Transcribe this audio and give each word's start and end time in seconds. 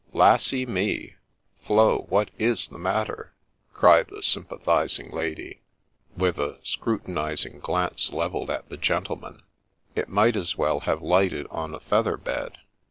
'Lassy 0.23 0.65
me! 0.65 1.13
Flo, 1.67 2.07
what 2.09 2.31
is 2.39 2.69
the 2.69 2.79
matter?' 2.79 3.33
cried 3.75 4.07
the 4.07 4.23
sympathiz 4.23 4.99
ing 4.99 5.11
lady, 5.11 5.61
with 6.17 6.39
a 6.39 6.57
scrutinizing 6.63 7.59
glance 7.59 8.11
levelled 8.11 8.49
at 8.49 8.67
the 8.69 8.77
gentleman. 8.77 9.43
It 9.93 10.09
might 10.09 10.35
as 10.35 10.57
well 10.57 10.79
have 10.79 11.03
lighted 11.03 11.45
on 11.51 11.75
a 11.75 11.79
feather 11.79 12.17
bed. 12.17 12.57